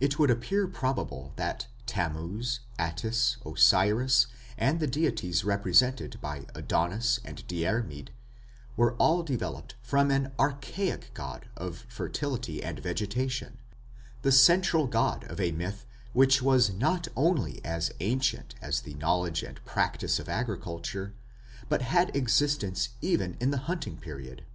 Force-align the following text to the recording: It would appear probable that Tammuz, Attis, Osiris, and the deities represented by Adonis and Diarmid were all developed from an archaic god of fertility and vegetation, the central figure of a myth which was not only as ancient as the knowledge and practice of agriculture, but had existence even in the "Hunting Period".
It 0.00 0.18
would 0.18 0.30
appear 0.30 0.66
probable 0.66 1.34
that 1.36 1.66
Tammuz, 1.84 2.60
Attis, 2.78 3.36
Osiris, 3.44 4.26
and 4.56 4.80
the 4.80 4.86
deities 4.86 5.44
represented 5.44 6.18
by 6.22 6.46
Adonis 6.54 7.20
and 7.26 7.46
Diarmid 7.46 8.08
were 8.74 8.94
all 8.96 9.22
developed 9.22 9.74
from 9.82 10.10
an 10.10 10.32
archaic 10.38 11.10
god 11.12 11.50
of 11.58 11.84
fertility 11.90 12.62
and 12.62 12.78
vegetation, 12.78 13.58
the 14.22 14.32
central 14.32 14.86
figure 14.86 15.28
of 15.28 15.38
a 15.38 15.52
myth 15.52 15.84
which 16.14 16.40
was 16.40 16.72
not 16.72 17.08
only 17.14 17.62
as 17.62 17.92
ancient 18.00 18.54
as 18.62 18.80
the 18.80 18.94
knowledge 18.94 19.42
and 19.42 19.62
practice 19.66 20.18
of 20.18 20.26
agriculture, 20.30 21.12
but 21.68 21.82
had 21.82 22.16
existence 22.16 22.88
even 23.02 23.36
in 23.38 23.50
the 23.50 23.58
"Hunting 23.68 23.98
Period". 23.98 24.46